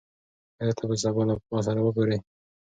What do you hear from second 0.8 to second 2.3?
به سبا له ما سره وګورې؟